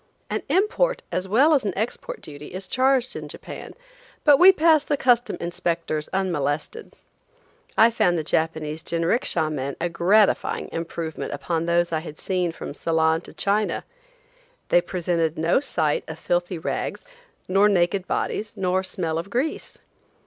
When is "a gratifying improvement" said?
9.79-11.33